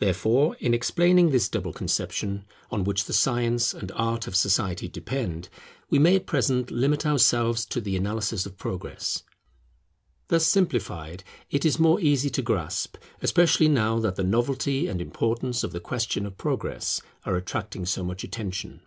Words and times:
Therefore, 0.00 0.56
in 0.56 0.74
explaining 0.74 1.30
this 1.30 1.48
double 1.48 1.72
conception 1.72 2.46
on 2.72 2.82
which 2.82 3.04
the 3.04 3.12
Science 3.12 3.72
and 3.72 3.92
Art 3.92 4.26
of 4.26 4.34
society 4.34 4.88
depend, 4.88 5.48
we 5.88 6.00
may 6.00 6.16
at 6.16 6.26
present 6.26 6.72
limit 6.72 7.06
ourselves 7.06 7.64
to 7.66 7.80
the 7.80 7.94
analysis 7.96 8.44
of 8.44 8.56
Progress. 8.58 9.22
Thus 10.26 10.48
simplified 10.48 11.22
it 11.48 11.64
is 11.64 11.78
more 11.78 12.00
easy 12.00 12.28
to 12.30 12.42
grasp, 12.42 12.96
especially 13.20 13.68
now 13.68 14.00
that 14.00 14.16
the 14.16 14.24
novelty 14.24 14.88
and 14.88 15.00
importance 15.00 15.62
of 15.62 15.70
the 15.70 15.78
question 15.78 16.26
of 16.26 16.36
Progress 16.36 17.00
are 17.24 17.36
attracting 17.36 17.86
so 17.86 18.02
much 18.02 18.24
attention. 18.24 18.80